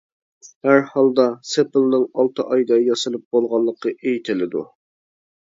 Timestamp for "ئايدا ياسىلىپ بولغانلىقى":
2.57-3.95